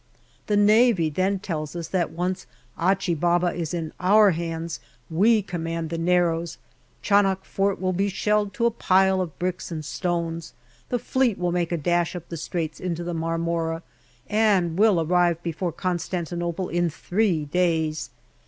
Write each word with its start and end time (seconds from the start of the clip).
The 0.47 0.57
Navy 0.57 1.11
then 1.11 1.37
tell 1.37 1.61
us 1.61 1.89
that 1.89 2.09
once 2.09 2.47
Achi 2.75 3.13
is 3.55 3.71
in 3.71 3.93
our 3.99 4.31
hands 4.31 4.79
we 5.11 5.43
command 5.43 5.91
the 5.91 5.97
Narrows; 5.99 6.57
Chanak 7.03 7.45
Fort 7.45 7.79
will 7.79 7.93
be 7.93 8.09
shelled 8.09 8.51
to 8.55 8.65
a 8.65 8.71
pile 8.71 9.21
of 9.21 9.37
bricks 9.37 9.69
and 9.69 9.85
stones, 9.85 10.53
the 10.89 10.97
Fleet 10.97 11.37
will 11.37 11.51
make 11.51 11.71
a 11.71 11.77
dash 11.77 12.15
up 12.15 12.29
the 12.29 12.35
Straits 12.37 12.79
into 12.79 13.03
the 13.03 13.13
Marmora, 13.13 13.83
and 14.27 14.75
will 14.79 14.99
arrive 14.99 15.37
before 15.43 15.71
Constantinople 15.71 16.67
in 16.67 16.89
three 16.89 17.45
days. 17.45 18.09